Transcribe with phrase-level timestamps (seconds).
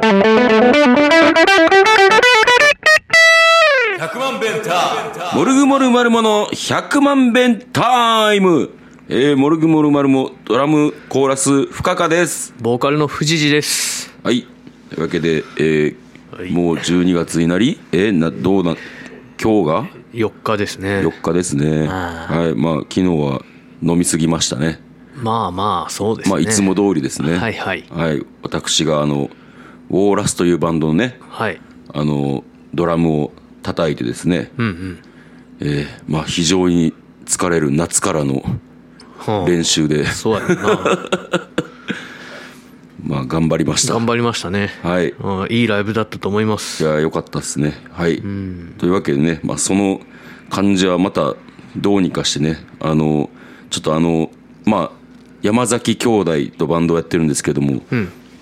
[0.00, 0.14] 100
[4.20, 8.70] 万弁タモルグモルマルモの100万弁タイム。
[9.08, 12.54] えー、モルグモルマルモドラムコーラス深川です。
[12.60, 14.14] ボーカルの藤次です。
[14.22, 14.46] はい。
[14.90, 15.96] というわけで、えー
[16.36, 16.50] はい。
[16.52, 18.76] もう12月になりえー、などうな
[19.42, 21.00] 今日が？4日ですね。
[21.00, 21.88] 4日ですね。
[21.88, 22.54] あはい。
[22.54, 23.42] まあ昨日は
[23.82, 24.78] 飲みすぎましたね。
[25.16, 26.30] まあまあそうですね。
[26.30, 27.36] まあいつも通りですね。
[27.36, 27.84] はいはい。
[27.90, 28.24] はい。
[28.44, 29.28] 私があの
[29.90, 31.60] ウォーラスというバンドのねはい。
[31.92, 32.44] あの
[32.74, 33.32] ドラムを
[33.62, 34.98] 叩いてですね、うんうん。
[35.60, 36.92] えーまあ非常に
[37.24, 38.42] 疲れる夏からの
[39.18, 39.48] はあ。
[39.48, 40.54] 練習で、そうやんな。
[43.04, 43.94] まあ頑張りました。
[43.94, 44.70] 頑張りましたね。
[44.82, 45.08] はい。
[45.08, 46.84] いうんいいライブだったと思います。
[46.84, 47.74] や良かったですね。
[47.92, 48.22] はい。
[48.78, 50.00] というわけでね、まあ、その
[50.50, 51.34] 感じはまた
[51.76, 53.30] どうにかしてねあの
[53.70, 54.30] ちょっとあの
[54.64, 54.90] まあ
[55.42, 57.82] 山崎兄弟とバンドをやってるんですけども、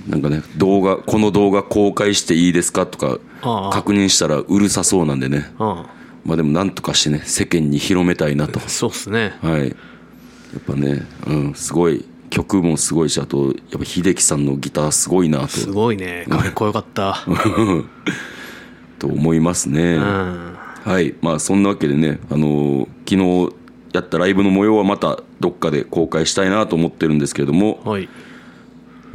[0.06, 3.18] なんかね動画この動画公開していいですかとか
[3.72, 5.52] 確認したらうるさそうなんでね。
[5.58, 5.86] うん
[6.24, 8.58] まあでもなんとかしてね世間に広めたいなと。
[8.60, 9.36] そうっすね。
[9.42, 9.68] はい。
[9.68, 9.74] や
[10.58, 16.26] っぱねうんすごい曲もすごいしあとやっぱ秀樹さんのギターすごいなすとごいね。
[16.28, 17.24] かっこよかった。
[18.98, 20.56] と思いますね、うん。
[20.84, 21.14] はい。
[21.20, 23.54] まあそんなわけでねあのー昨日
[23.92, 28.08] やったライブの模様はまたどっかで公開したいなと思ってるんですけれどもはい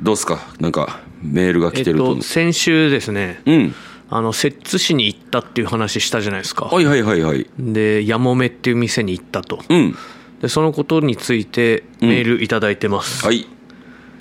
[0.01, 0.39] どうですか？
[0.59, 3.41] なんかメールがえっ来てると、と先週ですね。
[3.45, 3.75] うん。
[4.09, 6.65] あの摂津市に行ったっていう話したじゃないですか。
[6.65, 7.47] はいはいはいはい。
[7.57, 9.59] でやもめっていう店に行ったと。
[9.69, 9.95] うん。
[10.41, 13.47] でそのことについてメールいただいてます、はい。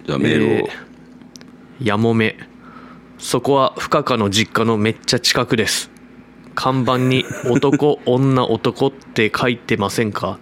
[0.06, 2.36] じゃあメールを、えーやもめ。
[3.18, 5.90] そこは深川の実家のめっちゃ近くです。
[6.54, 10.38] 看板に男女男って書いてませんか？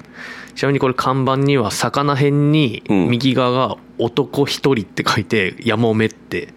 [0.56, 3.08] ちなみにこれ看板には魚辺にうん。
[3.08, 6.48] 右側が男一人って書いてやもめって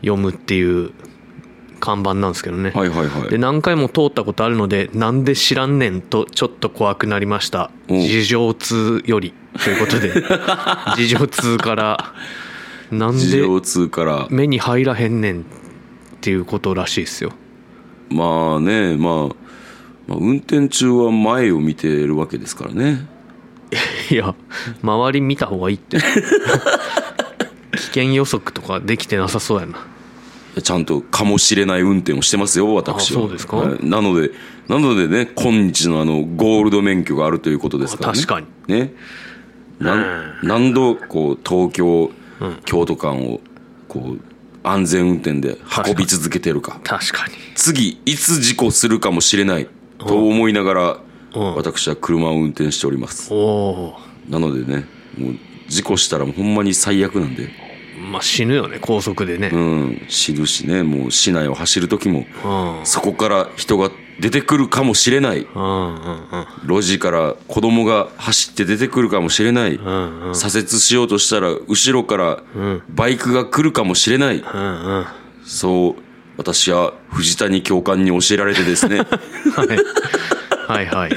[0.00, 0.92] 読むっていう
[1.80, 3.28] 看板なんですけどね、はいはいはい。
[3.30, 7.70] で何回も通ったことあるのでなんで知らんねんとちょっと怖くなりました。
[7.88, 10.12] お事情通よりということで。
[10.96, 12.14] 事情通から
[12.90, 13.46] なんで
[14.30, 15.44] 目に入らへんねんっ
[16.20, 17.32] ていうことらしいですよ。
[18.10, 19.14] まあね、まあ、
[20.06, 23.06] まあ運転中は前を見てるわけですからね
[24.10, 24.34] いや
[24.82, 25.98] 周り見た方がいいって。
[27.76, 29.86] 危険予測とかできてなさそうやな。
[30.62, 33.20] ちゃんとかもしれない運転をしてますよ私は。
[33.20, 33.56] あそうですか？
[33.58, 33.78] はい。
[33.86, 34.30] なので
[34.68, 38.16] なのでね今日のあのゴールド免許があるということですからね。
[38.20, 38.46] 確かに。
[38.68, 38.92] ね。
[39.78, 42.10] なん何度こう東京、
[42.64, 43.40] 京都間を
[43.86, 44.20] こう
[44.64, 46.80] 安全運転で運び続けてるか。
[46.82, 47.34] 確かに。
[47.54, 49.68] 次いつ事故するかもしれない
[49.98, 50.98] と思いながらうん
[51.56, 53.32] 私は車を運転しております。
[53.32, 53.96] おお
[54.28, 54.84] なのでね
[55.16, 55.34] もう
[55.68, 57.48] 事故したらもうほんまに最悪なんで。
[58.10, 59.50] まあ死ぬよね高速でね。
[59.52, 60.02] うん。
[60.08, 62.26] 死ぬしねもう市内を走る時も
[62.80, 62.86] うん。
[62.86, 63.90] そこから人が
[64.20, 65.40] 出てくるかもしれない。
[65.40, 66.28] うんうん
[66.64, 66.80] うん。
[66.80, 69.74] 路地から子供が走って出てくるかもしれない。
[69.74, 70.34] うんうん。
[70.34, 72.42] 左折しようとしたら後ろから
[72.88, 74.38] バイクが来るかもしれない。
[74.38, 75.06] うんうん。
[75.44, 76.02] そう
[76.38, 78.98] 私は藤谷教官に教えられてですね、
[79.56, 79.68] はい
[80.68, 81.12] はいはい。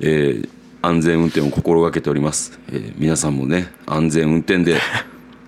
[0.00, 0.48] えー
[0.82, 4.78] 安全運転を心がけております、えー皆さんもね安全運転で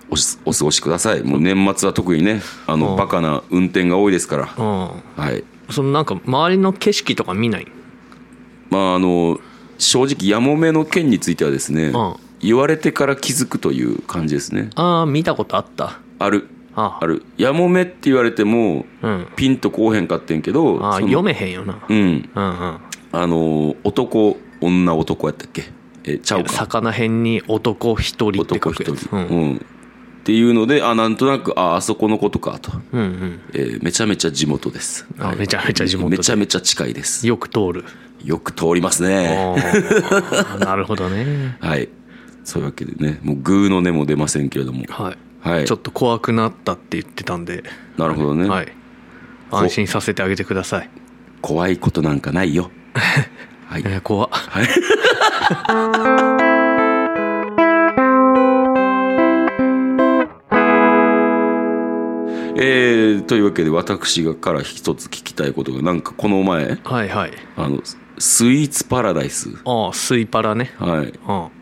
[0.09, 1.21] おしお過ごしください。
[1.21, 4.55] もう年末は特にねあのバカな運転が多いですから。
[4.57, 5.23] うん。
[5.23, 5.43] はい。
[5.69, 7.67] そのなんか周りの景色とか見ない？
[8.71, 9.39] まああの
[9.77, 12.15] 正直やもめの件についてはですね、ん。
[12.39, 14.71] 言われてから気づくという感じですね。
[14.73, 15.99] ああ見たことあった。
[16.17, 16.47] ある。
[16.75, 17.23] あある。
[17.37, 19.27] やもめって言われても、うん。
[19.35, 21.79] ピンとこうへんかってんけどそのああ読めへんよな。
[21.87, 21.97] うん。
[21.97, 22.79] うんうん
[23.21, 25.63] あの男女男やったっけ？
[26.03, 26.53] えちゃうか。
[26.53, 29.11] 魚辺に男一人って書男一人、くやつ。
[29.11, 29.53] ううん。
[29.53, 29.55] ん。
[29.57, 29.59] っ
[30.27, 33.39] ていうのであなんとなくああそこのことかと、うんうん。
[33.53, 35.07] えーめちゃめちゃ地元です。
[35.19, 36.17] あめちゃめちゃ地元で。
[36.17, 37.25] めちゃめちゃ近いです。
[37.27, 37.85] よく通る。
[38.23, 39.55] よく通りますね。
[40.59, 41.57] なるほどね。
[41.59, 41.89] はい。
[42.43, 44.85] そういうわけでねもうグーの音も出ませんけれども。
[44.89, 45.17] はい。
[45.47, 45.65] はい。
[45.65, 47.63] ちょっと怖くなったって言ってたんで。
[47.97, 48.67] なるほどね、はい。
[49.51, 50.89] 安心させてあげてください。
[51.41, 52.69] 怖いことなんかないよ
[53.67, 53.83] はい。
[53.85, 54.29] えー怖っ。
[54.31, 54.67] はい。
[62.59, 67.31] えー、というわけで私がから一つ聞きたいことがなんかこの前はいはい。
[67.55, 67.81] あの
[68.17, 70.71] スイーツパラダイス、ああスイパラね。
[70.79, 71.11] はい、うん。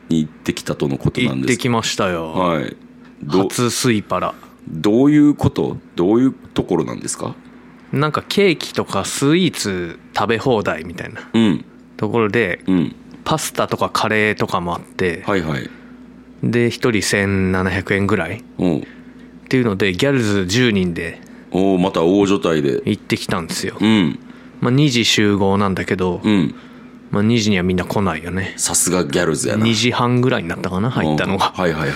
[0.08, 1.50] に行ってきたとのことなんです。
[1.50, 2.32] 行ってきましたよ。
[2.32, 2.78] はい。
[3.24, 4.34] ど初スイパラ。
[4.70, 5.78] どういうこと？
[5.98, 7.36] どういうところなんですか？
[7.92, 11.66] なんかケーキとかスイーツ食べ放題みたいなうん。
[11.98, 12.96] ところでうん。
[13.24, 15.70] パスタとかカレーとかもあってはいはい。
[16.44, 18.68] で1人1700円ぐらいっう。
[18.68, 18.84] ん
[19.50, 21.20] ていうのでギャルズ10人で
[21.52, 22.82] おおまた大所帯で。
[22.86, 24.20] 行ってきたんですよ、うん。
[24.60, 26.54] まあ、2時集合なんだけど、うん。
[27.12, 28.54] まあ、2時にはみんな来ないよね。
[28.58, 29.66] さすがギャルズやな。
[29.66, 31.54] 2時半ぐらいになったかな入ったのが。
[31.56, 31.58] う。
[31.58, 31.96] んはいはいはいは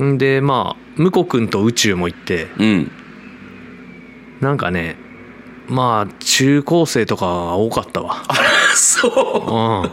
[0.00, 0.04] い。
[0.12, 2.92] んでまあ向こう君と宇宙も行ってうん
[4.40, 4.96] なんかね
[5.70, 8.16] まあ中高生とかが多かったわ。
[8.74, 9.12] そう。
[9.40, 9.90] うん。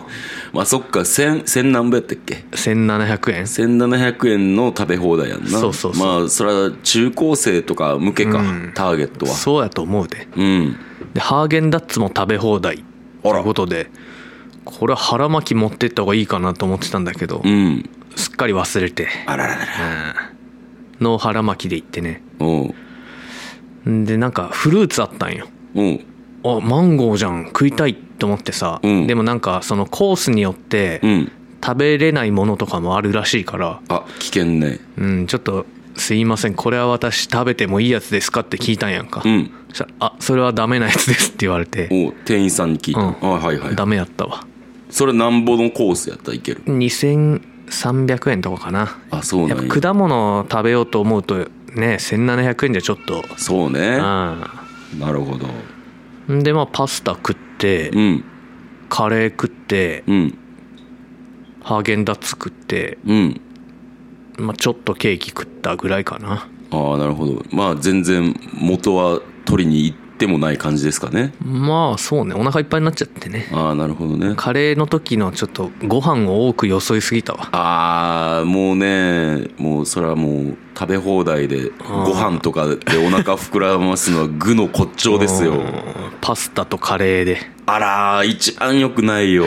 [0.52, 3.44] まあそっか千千何倍やったっけ？1700円。
[3.44, 5.50] 1700円の食べ放題やんな。
[5.50, 6.20] そうそうそう。
[6.20, 8.72] まあそれは中高生とか向けか、うん。
[8.74, 9.34] ターゲットは。
[9.34, 10.28] そうやと思うで。
[10.36, 10.76] うん。
[11.14, 12.84] でハーゲンダッツも食べ放題
[13.22, 13.40] とあら。
[13.40, 13.92] いうことで
[14.66, 17.88] これは腹巻き持ってった方がいいかなと思ってたんだけど、うん。
[18.16, 19.08] すっかり忘れて。
[19.28, 19.66] あらららら。
[21.00, 22.24] の腹巻きで行ってね。
[22.40, 22.66] おう。
[22.70, 22.87] ん
[24.06, 25.48] でなんかフルーツあったんよ。
[25.76, 26.06] うん。
[26.44, 29.08] あマンゴーじゃん食いたいと思ってさ、うん。
[29.08, 31.32] でもなんかそのコースによってうん。
[31.64, 33.82] 食べれないものとかもあるらしいから。
[33.90, 34.80] あ危険ね。
[34.98, 36.54] うんちょっとすいません。
[36.54, 39.52] これは私食べてもいいやつですかって聞いたんやんか、うん。
[39.70, 41.90] そしたらあそれはダメなやつですって言われて。
[41.92, 43.16] お店員さんに聞いた、うん。
[43.22, 43.76] あはいはい。
[43.76, 44.46] ダメやったわ。
[44.92, 48.98] それなんぼのコースやったらいける2300円とかかな。
[49.10, 49.64] あそうなんや。
[49.64, 51.48] やっぱ果物食べようと思うと
[51.80, 53.24] ね1700円じゃちょっと。
[53.38, 53.80] そうね。
[53.80, 55.48] うなるほど。
[56.34, 58.26] んでまあパスタ食ってうん。
[58.90, 60.38] カレー食ってうん。
[61.62, 63.42] ハーゲンダッツ食って、うん。
[64.38, 66.48] まあ、ちょっとケーキ食ったぐらいかな。
[66.72, 67.44] ああなるほど。
[67.52, 71.34] まあ全然元は取りに行ってもない感じですかね。
[71.42, 72.34] まあそうね。
[72.34, 73.50] お腹いっぱいになっちゃってね。
[73.54, 74.34] ああなるほどね。
[74.36, 77.50] カレーの時のちょっとご飯を多くよそいすぎたわ。
[77.52, 81.72] ああもうねもうそれはもう食べ放題で
[82.06, 82.76] ご飯とかで
[83.06, 85.54] お腹膨らますのは具の骨頂ですよ。
[85.54, 85.84] うん。
[86.22, 87.38] パスタとカレーで。
[87.66, 89.46] あらー一番良くないよ。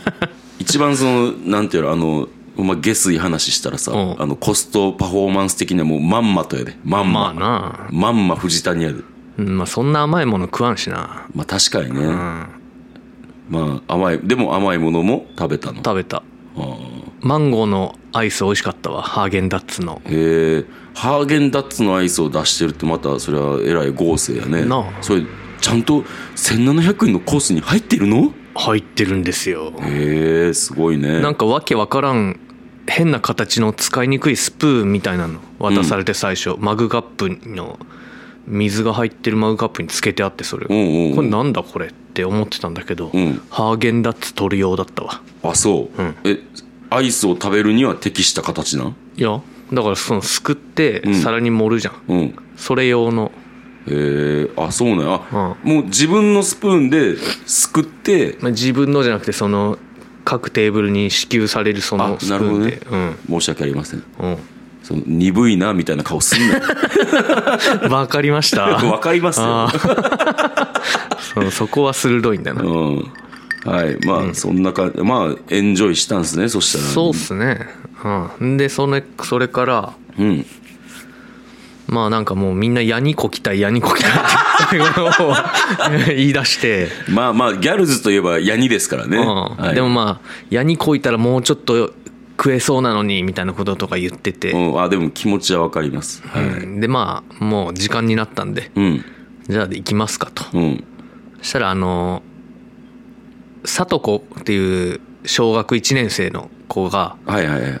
[0.58, 4.22] 一番そのなんていうのあのまあ、下水話したらさ、うん。
[4.22, 6.76] あのコストパフォーマンス的にはもうまんまとやで。
[6.84, 7.88] まんま、まあな。
[7.90, 8.96] まんま藤谷やで
[9.38, 11.26] うんまあそんな甘いもの食わんしな。
[11.34, 12.46] まあ確かにね、うん。
[13.48, 15.76] まあ甘いでも甘いものも食べたの？
[15.76, 16.22] 食べた。
[17.20, 19.02] マンゴーのアイス美味しかったわ。
[19.02, 20.02] ハーゲンダッツの。
[20.06, 20.64] へえ。
[20.94, 24.64] ハーゲンダッツのアイスを出してるってまたそれはえらい豪勢やね。
[24.64, 24.84] なあ。
[25.00, 25.22] それ
[25.60, 26.02] ちゃんと
[26.36, 28.32] 1700円のコースに入ってるの？
[28.54, 29.72] 入ってるんですよ。
[29.80, 31.20] へえすごいね。
[31.20, 32.38] なんかわけわからん
[32.86, 37.78] 変な形の使いにくいスプーンみたいなの渡されて最初、マグカップの
[38.46, 41.14] 水が入ってるマグカップにつけてあってそれうんうんうん。
[41.16, 43.40] これなんだこれって思ってたんだけど、うん。
[43.50, 45.20] ハーゲンダッツ取る用だったわ。
[45.42, 46.14] あそう、うん。
[46.24, 46.38] え
[46.90, 48.96] アイスを食べるには適した形なん？
[49.16, 49.40] いや
[49.72, 51.14] だからそのすくってん。
[51.14, 52.34] 皿に盛るじゃん、うん。
[52.56, 53.32] それ用の。
[53.88, 55.20] へえあそうなんや。
[55.32, 57.16] あ、もう自分のスプーンで
[57.46, 58.36] すくって。
[58.40, 59.78] まあ自分のじゃなくてその
[60.24, 62.78] 各テーブルに支給されるそあのスプなるほどね。
[62.80, 64.04] ーンで、申し訳ありません。
[64.20, 64.36] うん
[64.82, 66.60] その鈍いなみたいな顔すんな
[67.88, 68.62] わかりました。
[68.84, 69.46] わかりますよ。
[69.46, 69.72] あ
[71.34, 72.62] そうそこは鋭いんだな。
[72.62, 73.12] うん。
[73.64, 73.96] はい。
[74.04, 76.84] まあ、そんなかまあエンジョイしたんですねそしたら。
[76.84, 77.68] そうっすね。
[78.40, 78.56] うん。
[78.56, 80.44] でそれそれからうん。
[81.86, 84.20] まあなんかもうみんな矢にこきたい矢にこきたいって
[84.70, 85.34] 最後の方
[86.06, 89.26] 言い出して、まあまあギャルズといえばヤニですからね、うん。
[89.26, 91.92] はい、でもまあ矢にこいたらもうちょっと
[92.42, 96.26] 食えそうなのにみたいなこととか言ってて、うん、あでも気持ちはわかります。
[96.26, 96.44] はい。
[96.44, 99.04] うんでまあもう時間になったんでうん。
[99.48, 100.44] じゃあ行きますかと。
[100.52, 100.84] うん。
[101.38, 102.24] そしたらあの
[103.64, 107.16] 里子っていう小学1年生の子が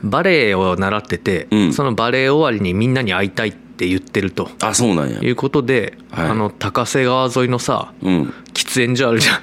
[0.04, 1.72] バレエを習ってて、うん。
[1.72, 4.48] そのバレエ終わりにみんなに会いたいって言ってると。
[4.60, 5.18] あそうなんや。
[5.20, 6.28] いうことで、はい。
[6.28, 8.34] あの高瀬川沿いのさうん。
[8.54, 9.42] 喫煙所あるじゃん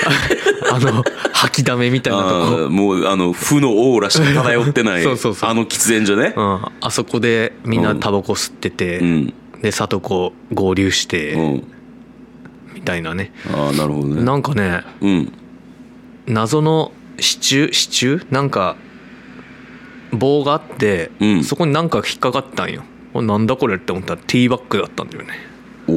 [0.72, 2.70] あの吐きだめみたいなとこ。
[2.70, 5.50] もうあの負のオーラしか漂ってないそうそうそう。
[5.50, 6.34] あの喫煙所ね。
[6.36, 9.34] うん、あそこでみんなタバコ吸ってて、うん。
[9.62, 11.64] で里子合流して、うん。
[12.74, 13.32] みたいなね。
[13.52, 14.22] ああなるほどね。
[14.22, 15.32] なんかねうん。
[16.26, 17.72] 謎の支柱？
[17.72, 18.26] 支柱？
[18.30, 18.76] なんか
[20.12, 21.44] 棒があって、うん。
[21.44, 22.82] そこになんか引っかかったんよ。
[23.12, 25.30] おなんだこれって思ったらティーバッグだったんだよね。
[25.88, 25.92] お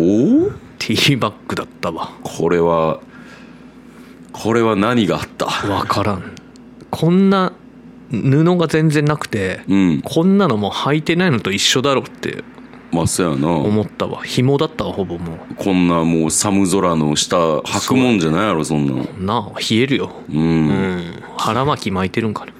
[0.47, 2.11] おティーバッグだったわ。
[2.23, 2.99] これは
[4.33, 5.45] これは何があった？
[5.45, 6.35] 分からん。
[6.89, 7.53] こんな
[8.11, 10.01] 布が全然なくて、うん。
[10.03, 12.43] こんなのもう履いてないのと一緒だろうって
[12.91, 13.49] まあそうやな。
[13.49, 14.21] 思ったわ。
[14.23, 20.11] 紐だったわほぼもこんなもう寒空の下履くもんじゃないやろそんななあ冷えるよ。
[20.29, 21.23] うん、うん。
[21.37, 22.51] 腹巻き巻いてるんかな。
[22.51, 22.55] い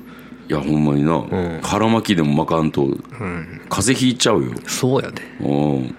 [0.50, 1.60] やほんまにな、ん。
[1.62, 3.62] 腹巻きでも巻かんとうん。
[3.70, 4.52] 風邪ひいちゃうよ。
[4.68, 5.22] そうやで。
[5.40, 5.96] うん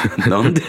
[0.28, 0.62] なんで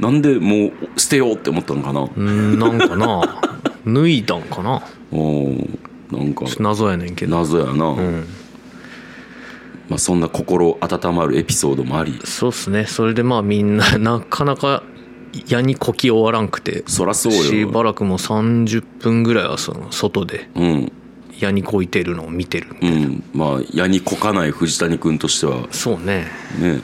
[0.00, 2.08] なんでもう捨てようって思ったのかな？
[2.16, 3.40] うんなんかな。
[3.86, 4.82] 脱いだんかな？
[5.12, 5.78] うん
[6.10, 6.44] なんか。
[6.58, 7.36] 謎やねんけど。
[7.36, 8.26] 謎やな、うん。
[9.88, 12.18] まあ、そんな心温まるエピソードもあり。
[12.24, 12.86] そうっすね。
[12.86, 14.82] それでまあみんな なかなか
[15.46, 16.84] 矢にこき終わらんくて。
[16.86, 17.42] そらそうよ。
[17.42, 20.92] しばらくもう30分ぐらいはその外でうん。
[21.38, 23.22] 矢にこいてるのを見てるうん。
[23.32, 25.68] まあ矢にこかない藤谷君としては。
[25.70, 26.26] そうね。
[26.58, 26.80] ね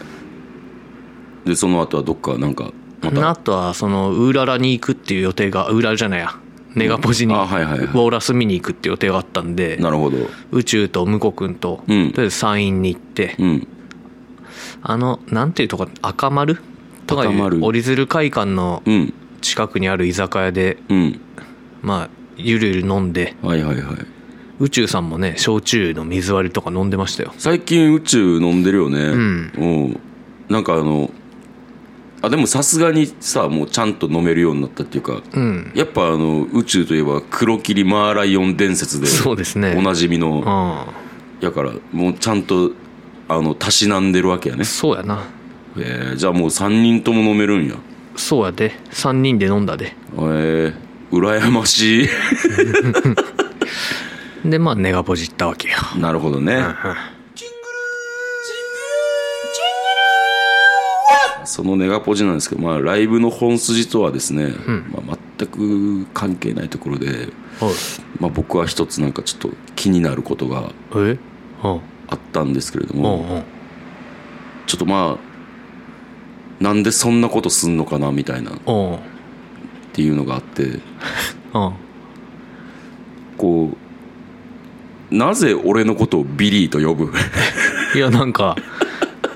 [1.44, 2.72] でその後はどっかなんか
[3.02, 3.28] また？
[3.30, 6.34] あとはそのウーララに行くっていう予定がウーララじゃないや。
[6.74, 7.86] ネガポジにウあはいはいはい。
[7.88, 10.16] ォーラス見に行くっていう予定があったんでなるほど。
[10.50, 12.08] 宇宙と向こう君ととうん。
[12.08, 13.68] りあえず山陰に行ってうん。
[14.82, 16.58] あのなんていうとこ赤丸？
[17.06, 19.14] とかい赤丸う折り鶴会館のうん。
[19.40, 21.20] 近くにある居酒屋でうん。
[21.82, 23.96] まあゆるゆる飲んではいはいはい。
[24.58, 27.32] 宇宙さんもね焼酎の水割りとか飲んでましたよ。
[27.38, 28.98] 最近宇宙飲んでるよね。
[28.98, 29.52] ん。
[29.56, 30.00] うん。
[30.48, 31.10] なんかあの
[32.24, 35.72] あでもさすがにさもうちゃんと飲めるようになったっていうかうん。
[35.74, 39.74] やっぱあの宇宙といえば黒霧マーライオン伝説でそうですね。
[39.76, 40.86] おなじみうのん。
[41.40, 42.72] やからもうちゃんと
[43.28, 44.64] あのたしなんでるわけやね。
[44.64, 45.24] そうやな。
[45.76, 47.74] えーじゃあもう3人とも飲めるんや。
[48.16, 48.72] そうやで。
[48.90, 49.96] 3人で飲んだで。
[50.16, 50.74] えー、
[51.10, 52.08] 羨ましい。
[54.48, 56.62] でまあネガポジ行ったわけよなるほどね
[61.54, 64.52] そのネガポジなんですけど、まあ、ライブの本筋とはですね、
[65.06, 67.28] まあ、全く関係ないところで、はい。
[68.18, 70.72] まあ、僕は一つなんかちょっと気になることが
[71.62, 73.42] あったんですけれどうも、んうん。
[74.66, 78.98] ちょっとまあなんでそんなことすんのかなみたいなっうん。
[79.92, 80.80] ていうのがあって
[81.54, 81.72] うん。
[83.38, 83.70] こ
[85.12, 87.12] うなぜ俺のことをビリーと呼ぶ？
[87.94, 88.56] いやなんか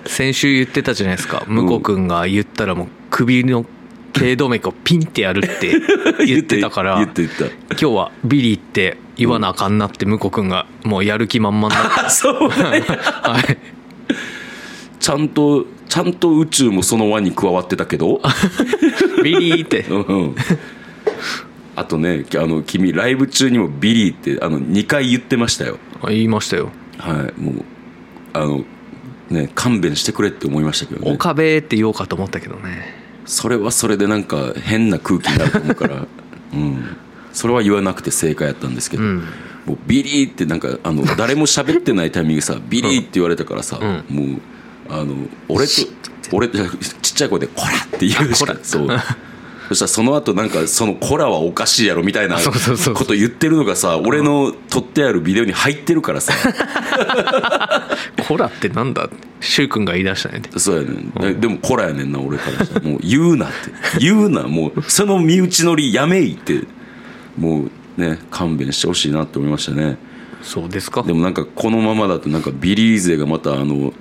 [0.09, 1.45] 先週言ってたじゃないですか。
[1.47, 3.67] 向こう君が言ったらもう首の
[4.15, 5.75] 頸動脈をピンってやるって
[6.25, 6.97] 言ってたから。
[6.97, 12.83] 言って言って言っ今日はビリーって言わなあかんなって向こう君がもうやる気満々になっ そうね。
[13.23, 13.59] はい。
[14.99, 18.23] ちゃんとちゃんと宇宙もその輪に加わってたけど。
[19.23, 19.81] ビリーって。
[19.91, 20.35] うんうん。
[21.77, 25.79] あとねあの君ライブ中にもビリーってあの2回言ってましたよ。
[26.09, 26.71] 言いましたよ。
[26.97, 27.65] はいもう
[28.33, 28.65] あの
[29.31, 31.13] ね勘弁してくれって思いましたけどね。
[31.13, 32.95] 岡部って言おうかと思ったけどね。
[33.27, 36.07] それはそれでなんか変な空気になると思うから。
[36.55, 36.97] うん。
[37.33, 39.25] それは言わなくて正解やったんですけど、うん。
[39.67, 44.41] もうビリーってなんかあの 誰も喋ってないタイミングでさビリーって言われたからさ、うもう
[44.89, 45.15] あの
[45.49, 45.73] 俺と
[46.33, 46.59] 俺と
[47.03, 48.89] ちっちゃい声で「コラ!」って言うしかそう
[49.69, 56.33] そしたらその後なんかその「コラはおかしいやろ」みたいなこと言ってるのがさ俺の撮ってあるビデオに入ってるからさ。
[58.27, 59.09] コラってなんだ？
[59.41, 61.11] 柊君が言い出したんやでそうやねん。
[61.11, 62.87] ででもコラやねんな俺からしたら。
[62.87, 63.55] もう言うなって。
[64.01, 66.63] 言うなもうその身内乗りやめいって。
[67.39, 67.65] も
[67.97, 69.97] うね勘弁してほしいなって思いましたね。
[70.43, 71.03] そうですか。
[71.03, 73.93] でもなんかこのままだとなんかビリー勢がまたあの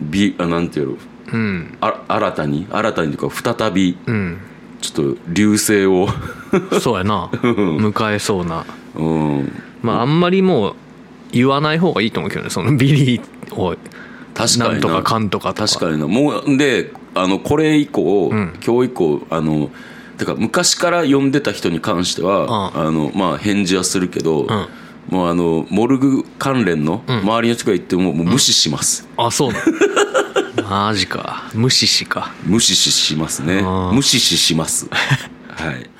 [0.00, 0.96] ビあなんていうの？
[1.32, 1.78] うん。
[1.80, 4.38] あ新たに新たにというか再びうん
[4.82, 6.08] ちょっと流星を。
[6.80, 7.28] そうやな。
[7.32, 8.66] 迎えそうな。
[8.94, 9.62] うん。
[9.80, 10.74] まああんまりもう
[11.30, 13.76] 言わない方がいいと思うけどねそのビリーを。
[14.34, 14.78] 確かにな。
[14.78, 16.06] んとかかんとか確かにな。
[16.06, 18.58] もうであのこれ以降、ん。
[18.64, 19.70] 今日以降あの
[20.18, 24.46] てか昔から呼んでた人に関しては、うあのまあ返事はするけど、
[25.08, 29.64] もうあのモルグ関連の周りの人が言ってももう無視します、あそうなの
[30.72, 31.50] マジか。
[31.52, 32.32] 無視しか。
[32.46, 33.60] 無視ししますね。
[33.92, 34.88] 無視しします。
[35.52, 35.90] はい。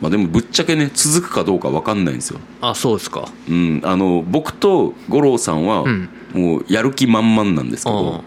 [0.00, 2.40] まあでもぶっちゃけね続くかどうか分かんないんですよ。
[2.60, 3.28] あそうですか。
[3.48, 6.08] うん、あの僕と五郎さんはん。
[6.34, 8.24] もうやる気満々なんですけど、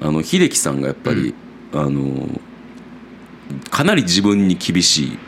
[0.00, 1.32] ああの秀樹さんがやっぱり、
[1.72, 2.40] あの
[3.70, 5.18] かなり自分に厳しい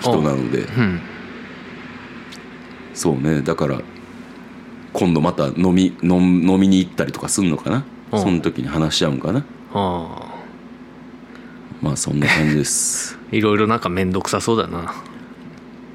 [0.00, 0.58] 人なので。
[0.58, 1.00] うん。
[2.94, 3.42] そうね。
[3.42, 3.80] だから
[4.94, 7.84] 今度また飲み飲み飲みに行ったりとかすんのかな？
[8.12, 8.20] うん。
[8.20, 9.44] その時に話し合うんかな？
[9.74, 10.32] あ
[11.82, 13.18] まあそんな感じです。
[13.30, 14.94] いろいろなんか面倒くさそうだな。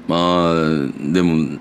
[0.06, 1.58] まあでも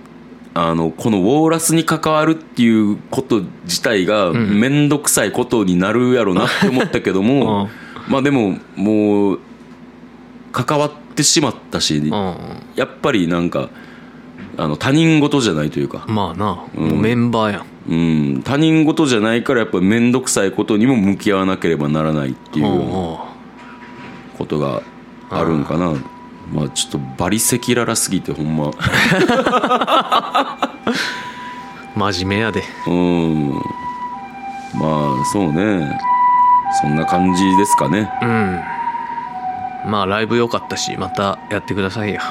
[0.54, 7.70] あのこのウォーラスに関わるっていうこと自体が面倒くさいことになるやろなって思ったけども、
[8.10, 9.40] まあでももう
[10.52, 12.36] 関わってしまったし、うん。
[12.76, 13.70] やっぱりなんか
[14.60, 17.66] あの他人事じゃないというか、まあなもうメンバーやん。
[17.88, 17.96] う
[18.40, 22.66] ん、他人事じゃないからやっぱ面倒くさいことにも向き合わなければならないっていう
[24.38, 24.84] ことが
[25.30, 25.94] あるんかな。
[26.54, 28.72] まあちょっとバリ赤裸々すぎてほんま。
[31.96, 32.64] 真面目やで。
[32.86, 33.54] うん。
[33.54, 33.62] ま
[35.22, 36.00] あそうね。
[36.82, 38.12] そんな感じですかね。
[38.22, 38.60] うん。
[39.90, 42.22] まあライブ良かったしまたやってくださいよ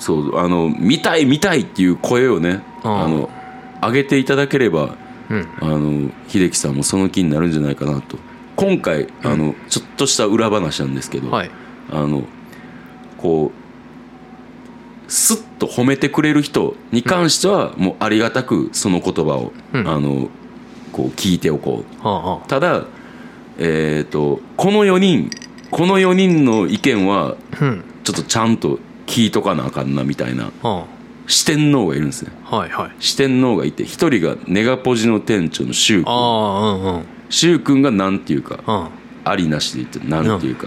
[0.00, 3.30] そうあの見たい見たいっていう声をねうんあの
[3.80, 4.96] 上げていただければ
[5.30, 5.48] うん。
[5.60, 8.18] あの秀樹さんもその気になるんじゃないかなと。
[8.56, 11.50] 今回あの、ちょっとした裏話なんですけど、はい。
[11.90, 12.24] あの
[13.16, 13.52] こ
[15.08, 19.88] うスッと褒めてくれる人に関しては、もうありがたくその言葉を、うん。
[19.88, 20.28] あの
[20.92, 22.06] こう聞いておこう。
[22.06, 22.84] はあはただ
[23.58, 25.30] えっ、とこの4人
[25.70, 27.84] この4人の意見はあうん。
[28.02, 28.80] ちょっとちゃんと
[29.10, 30.50] 聞いとかなあかんなみたいな。
[30.62, 30.86] は
[31.26, 32.32] 四天王がいるんですね。
[32.50, 32.90] あはいはい。
[32.98, 36.12] 四天王がいて一人がネガポジの店長のシュウ君。
[36.12, 38.88] ああう君がなんていうかうん。
[39.24, 40.66] ありなしで言ってなんていうか、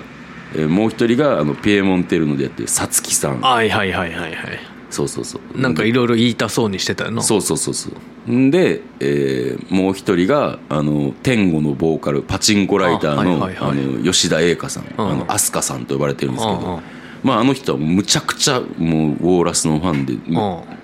[0.55, 3.41] えーもう一人があのピエモンテルノでやってるさつきさん。
[3.41, 4.59] はいはいはいはいはい。
[4.91, 5.59] そうそうそう。
[5.59, 7.23] なんかいろいろ言いたそうにしてたよな。
[7.23, 7.89] そうそうそうそ
[8.27, 8.31] う。
[8.31, 14.87] んで、えーもう一人があの天狗のボーカルパチンコライターのあの吉田栄香さん、ん。
[14.97, 16.81] あの飛鳥さんと呼ばれてるんですけど、うんうん
[17.23, 20.17] まあ、あの人はむちゃくちゃもうウォーラスのファンで、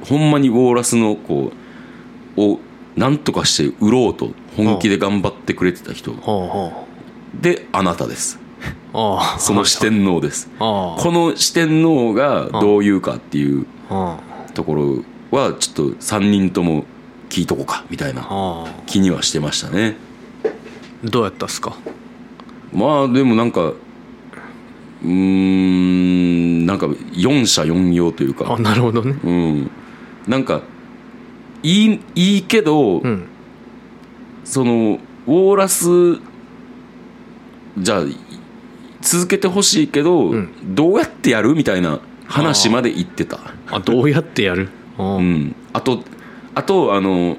[0.06, 1.52] ほんまにウォーラスのこ
[2.38, 2.60] うを
[2.96, 6.14] なんとかして売ろうと本気で頑張ってくれてた人。
[7.34, 8.40] であなたです。
[9.38, 10.50] その四天王です。
[10.58, 14.20] この四天王がどういうかっていうあ
[14.54, 16.86] ところはちょっと3人とも
[17.30, 19.96] 聞いとこうかみたいな気にはしてましたね。
[21.04, 21.76] どうやったっすか？
[22.74, 23.74] まあでもなんか
[25.04, 28.54] うーんなんか四者四様というか。
[28.54, 29.16] あなるほどね。
[29.24, 29.72] うん。
[30.28, 30.62] なんか
[31.64, 33.26] いいいいけど、うん。
[34.44, 36.20] そのウォーラス
[37.78, 38.04] じゃあ
[39.02, 40.76] 続けてほしいけど、ん。
[40.76, 41.56] どうやってやる？
[41.56, 43.40] みたいな話まで言ってた。
[43.72, 44.70] あどうやってやる？
[44.98, 45.34] ううん。
[45.34, 46.04] んあと
[46.56, 47.38] あとあの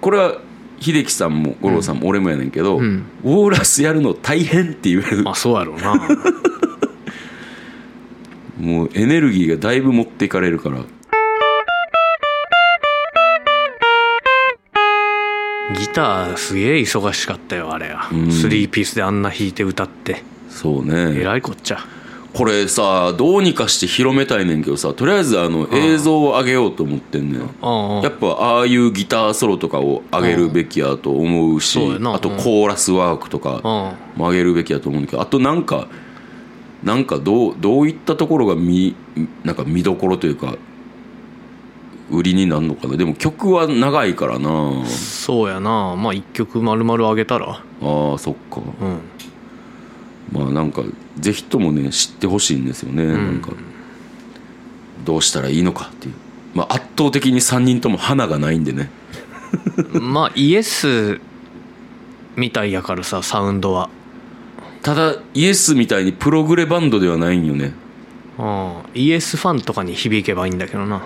[0.00, 0.40] これは
[0.80, 3.04] 秀樹さんも五郎さんも俺もやねんけど、うん。
[3.24, 5.94] ウォーラスやるの大変っていうあそうやろうな
[8.60, 10.84] もうエネルギーがだいぶ持っていかれるから。
[15.78, 18.30] ギターすげえ忙しかったよあれやん。
[18.30, 20.22] スリーピースであんな弾いて歌って。
[20.50, 21.22] そうえね。
[21.22, 21.78] らいこっちゃ。
[22.32, 27.40] これさどうにかして広めたいねんけどさとりあえずあの映像を上げようと思ってんねん。
[28.02, 35.88] やっぱああいうギターソロとかを上げるべきやと思うしあとコーラスワークとかあも上げるべきやと思うんだけどあとなんか
[36.82, 38.94] なんかどうどういったところが見
[39.44, 40.56] なんか見どころというか
[42.10, 42.96] 売りになるのかな。
[42.96, 44.84] でも曲は長いからな。
[44.86, 45.94] そうやな。
[45.96, 47.48] まあ一曲丸々あげたら。
[47.50, 48.60] あーそっか。
[48.60, 49.00] うん。
[50.32, 50.82] まあなんか
[51.18, 53.50] ぜひともね知ってほしいんですよね、なんか
[55.04, 56.14] どうしたらいいのかっていう、
[56.54, 58.90] まあ、圧倒的に3人とも花がないんでね。
[60.00, 61.20] まあイエス
[62.36, 63.90] みたいやからさサウンドは
[64.82, 67.72] ただイエスみたいにプログレバンドではないんよね。
[68.38, 71.02] うんイエスファンとかに響けばいいんだけどな。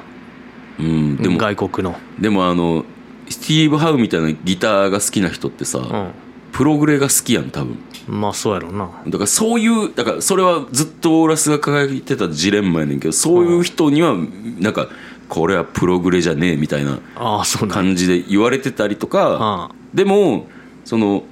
[0.79, 1.97] うんでも外国の。
[2.19, 2.85] でもあの
[3.29, 6.13] スティーブ・ハウみたいなギターが好きな人ってさ、う
[6.53, 7.77] プログレが好きやん多分。
[8.09, 8.91] んまあそうやろうな。
[9.07, 14.15] だからそういうだからそれはずっとオーラスが輝いてたジレンマやねんけどそういう人には
[14.61, 14.89] なんか
[15.29, 19.39] これはプログレじゃねえみたいなああそうなん感じで言われてたりとか。
[19.41, 19.75] ああ。
[19.95, 20.47] でも
[20.85, 21.25] その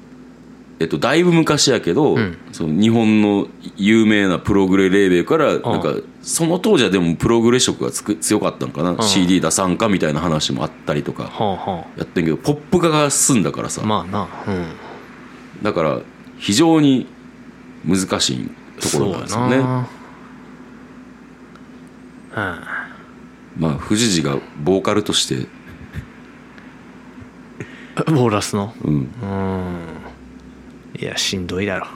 [0.82, 2.36] えっとだいぶ昔やけど、ん。
[2.50, 11.30] その日本の有名なプログレレーベルからなんかその当時はでもプログレ色がつく強かったのかな、CD 出さんかみたいな話もあったりとか
[11.96, 13.82] やってんけどポップ化が進んだからさ。
[13.84, 14.66] あまあなうん。
[15.62, 16.00] だから
[16.38, 17.06] 非常に
[17.86, 19.56] 難しいところなんですよね。
[19.58, 19.86] うん。
[22.34, 25.46] まあ藤次がボーカルとして。
[28.10, 28.74] ボーラスの？
[28.82, 28.94] うん。
[28.94, 29.91] うん
[31.02, 31.88] いやしんどいだろ。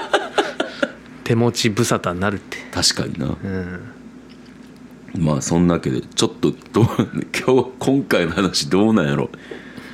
[1.24, 2.58] 手持ち無沙汰になるって。
[2.70, 3.28] 確かにな。
[3.28, 3.80] うん。
[5.16, 6.86] まあそんなわけでちょっとどう
[7.46, 9.30] 今日今回の話どうなんやろ。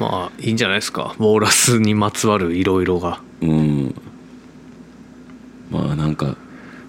[0.01, 1.15] まあいいんじゃないですか。
[1.19, 3.21] ボーラスにまつわるいろいろが。
[3.41, 3.95] うん。
[5.71, 6.37] まあなんか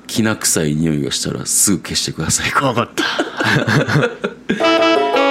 [0.08, 2.50] きな臭い匂いがしたらすぐ消してください。
[2.50, 3.06] 分かった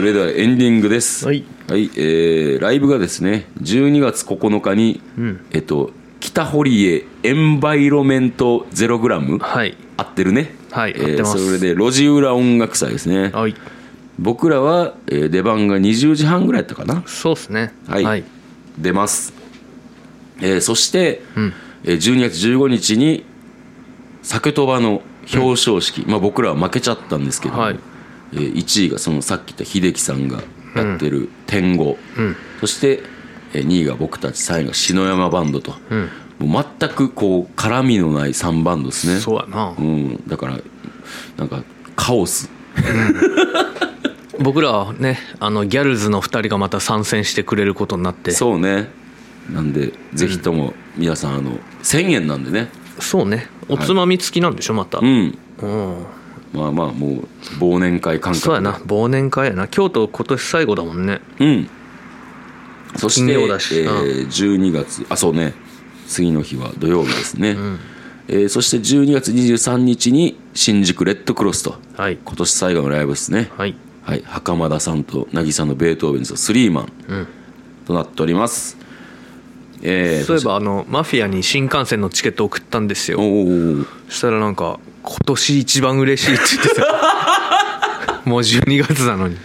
[0.00, 1.26] それではエンディングです。
[1.26, 5.46] はい、はいえーライブがですね12月9日に、ん。
[5.50, 9.76] えっと北堀江エンバイロメントゼログラムはい。
[9.98, 10.54] 合ってるね。
[10.70, 11.44] はいえー合ってます。
[11.44, 13.28] それで路地裏音楽祭ですね。
[13.28, 13.54] はい。
[14.18, 17.02] 僕らは、えー出番が20時半ぐらいやったかな。
[17.04, 17.74] そうっすね。
[17.86, 18.24] はい、はい、
[18.78, 19.34] 出ます、
[20.40, 21.52] えーそして、うん。
[21.84, 23.26] えー12月15日に
[24.22, 25.02] 酒とばの
[25.34, 27.74] 表彰式、まあ、僕らは負けちゃったんですけども、はい。
[27.74, 27.89] えー
[28.32, 30.42] 1位がそのさっき言った秀樹さんが
[30.74, 32.36] やってる天狗、うん。
[32.60, 33.02] そして、
[33.52, 36.08] えー2位が僕たち3位が篠山バンドと、うん。
[36.38, 39.20] もう全くこう絡みのない3バンドですね。
[39.20, 39.74] そうやな。
[39.76, 40.58] うん、だから
[41.36, 41.62] なんか
[41.96, 42.48] カオス。
[44.38, 48.30] 僕らはねあのギャルズの2人がまた参戦してくれることになって。
[48.30, 48.88] そうね。
[49.50, 52.68] なんでぜひとも皆さんあの1000円なんでね。
[53.00, 53.48] そうね。
[53.68, 55.38] おつまみ付きなんでしょまた、うん。
[55.58, 56.06] うん
[56.52, 58.44] まあまあもう忘年会感覚。
[58.44, 58.72] そうやな。
[58.86, 59.68] 忘年会やな。
[59.68, 61.20] 京都今年最後だもんね。
[61.38, 61.70] うん。
[62.96, 65.54] そして、えー12月あそうね。
[66.08, 67.56] 次の日は土曜日ですね、
[68.26, 71.76] えーそして12月23日に新宿レッドクロスと。
[71.96, 72.18] はい。
[72.24, 73.50] 今年最後のライブですね。
[73.56, 73.76] はい。
[74.02, 77.26] はい、袴田さんと渚のベートーベンズのスリーマン。
[77.90, 78.76] となっております、
[79.82, 83.18] えー、そういえばあのマフィアに新幹線のチケット送ったんですよ。
[83.18, 88.22] おおそしたらなんか今年一番嬉しいって言ってた。
[88.28, 89.36] もう12月なのに。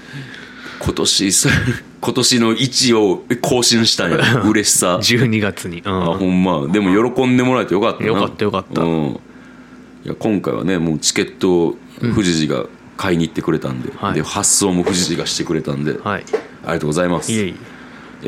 [0.80, 1.50] 今年さ
[2.02, 4.98] 今年の1位を更新したんや 嬉しさ。
[5.02, 6.04] 12月に、うん。
[6.12, 6.68] あほんま。
[6.68, 8.08] でも喜んでもらえてよかったな。
[8.08, 8.82] よかったよかった。
[8.82, 9.20] うん、
[10.06, 12.66] いや今回はねもうチケットを富士寺が
[12.98, 14.14] 買いに行ってくれたんで,、はい。
[14.14, 16.26] で発送も富士寺がしてくれたんで、はい。
[16.66, 17.32] ありがとうございます。
[17.32, 17.75] いえいえ